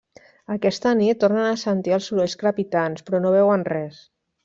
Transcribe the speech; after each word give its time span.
Aquesta 0.55 0.93
nit, 1.01 1.19
tornen 1.25 1.51
a 1.51 1.61
sentir 1.65 1.95
els 1.99 2.09
sorolls 2.11 2.37
crepitants, 2.45 3.09
però 3.11 3.25
no 3.27 3.39
veuen 3.41 3.71
res. 3.75 4.05